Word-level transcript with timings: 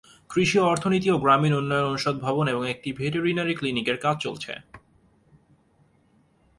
কৃষি 0.29 0.59
অর্থনীতি 0.59 1.07
ও 1.11 1.17
গ্রামীণ 1.17 1.53
উন্নয়ন 1.53 1.85
অনুষদ 1.85 2.15
ভবন 2.19 2.45
এবং 2.47 2.63
একটি 2.69 2.89
ভেটেরিনারি 2.93 3.53
ক্লিনিকের 3.55 3.97
কাজ 3.97 4.15
চলছে। 4.17 4.53